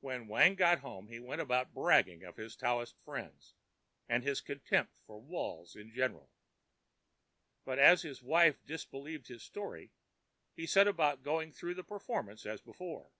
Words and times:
When 0.00 0.28
Wang 0.28 0.56
got 0.56 0.80
home, 0.80 1.08
he 1.08 1.18
went 1.18 1.40
about 1.40 1.72
bragging 1.72 2.22
of 2.22 2.36
his 2.36 2.54
Taoist 2.54 2.96
friends 3.02 3.54
and 4.06 4.22
his 4.22 4.42
contempt 4.42 4.92
for 5.06 5.18
walls 5.18 5.74
in 5.74 5.90
general; 5.90 6.30
but 7.64 7.78
as 7.78 8.02
his 8.02 8.22
wife 8.22 8.62
disbelieved 8.66 9.28
his 9.28 9.42
story, 9.42 9.90
he 10.54 10.66
set 10.66 10.86
about 10.86 11.22
going 11.22 11.50
through 11.50 11.76
the 11.76 11.82
performance 11.82 12.44
as 12.44 12.60
before. 12.60 13.10